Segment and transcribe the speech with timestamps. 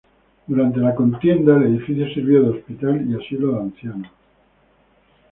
[0.47, 4.11] Durante la contienda el edificio sirvió de hospital y asilo de ancianos.